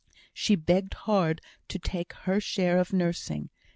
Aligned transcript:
She 0.33 0.55
begged 0.55 0.95
hard 0.95 1.41
to 1.67 1.77
take 1.77 2.13
her 2.21 2.39
share 2.39 2.79
of 2.79 2.91
nursing. 2.91 3.51